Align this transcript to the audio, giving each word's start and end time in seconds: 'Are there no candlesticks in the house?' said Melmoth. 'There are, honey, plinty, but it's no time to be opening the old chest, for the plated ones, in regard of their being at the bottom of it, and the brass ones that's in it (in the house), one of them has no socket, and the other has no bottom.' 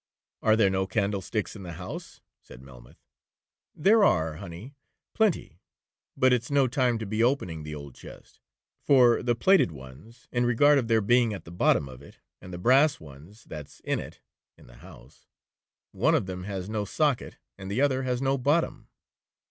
'Are 0.41 0.55
there 0.55 0.71
no 0.71 0.87
candlesticks 0.87 1.55
in 1.55 1.61
the 1.61 1.73
house?' 1.73 2.21
said 2.41 2.59
Melmoth. 2.63 2.97
'There 3.75 4.03
are, 4.03 4.37
honey, 4.37 4.73
plinty, 5.13 5.59
but 6.17 6.33
it's 6.33 6.49
no 6.49 6.67
time 6.67 6.97
to 6.97 7.05
be 7.05 7.23
opening 7.23 7.61
the 7.61 7.75
old 7.75 7.93
chest, 7.93 8.39
for 8.81 9.21
the 9.21 9.35
plated 9.35 9.71
ones, 9.71 10.27
in 10.31 10.43
regard 10.43 10.79
of 10.79 10.87
their 10.87 11.01
being 11.01 11.35
at 11.35 11.45
the 11.45 11.51
bottom 11.51 11.87
of 11.87 12.01
it, 12.01 12.17
and 12.41 12.51
the 12.51 12.57
brass 12.57 12.99
ones 12.99 13.43
that's 13.43 13.79
in 13.81 13.99
it 13.99 14.21
(in 14.57 14.65
the 14.65 14.77
house), 14.77 15.27
one 15.91 16.15
of 16.15 16.25
them 16.25 16.45
has 16.45 16.67
no 16.67 16.83
socket, 16.83 17.37
and 17.59 17.69
the 17.69 17.79
other 17.79 18.01
has 18.01 18.23
no 18.23 18.39
bottom.' 18.39 18.87